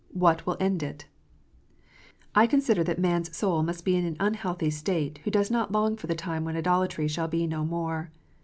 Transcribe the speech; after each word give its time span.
WHAT 0.13 0.47
WILL 0.47 0.57
END 0.59 0.81
IT 0.81 1.05
1 2.33 2.43
I 2.43 2.47
consider 2.47 2.83
that 2.83 2.97
man 2.97 3.21
s 3.21 3.37
soul 3.37 3.61
must 3.61 3.85
be 3.85 3.95
in 3.95 4.03
an 4.03 4.17
unhealthy 4.19 4.71
state 4.71 5.19
who 5.25 5.29
does 5.29 5.51
not 5.51 5.71
long 5.71 5.95
for 5.95 6.07
the 6.07 6.15
time 6.15 6.43
when 6.43 6.57
idolatry 6.57 7.07
shall 7.07 7.27
be 7.27 7.45
no 7.45 7.63
more. 7.63 8.09